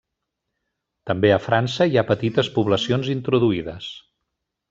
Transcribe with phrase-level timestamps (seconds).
[1.09, 3.93] També a França hi ha petites poblacions introduïdes.